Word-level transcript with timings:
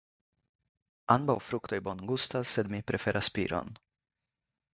Ambaŭ 1.15 1.35
fruktoj 1.49 1.79
bongustas, 1.89 2.55
sed 2.57 2.73
mi 2.75 2.81
preferas 2.93 3.31
piron. 3.37 3.71